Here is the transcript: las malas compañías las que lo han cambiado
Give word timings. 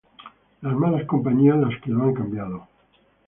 las 0.61 0.73
malas 0.73 1.05
compañías 1.05 1.59
las 1.59 1.79
que 1.79 1.91
lo 1.91 2.01
han 2.05 2.15
cambiado 2.15 2.67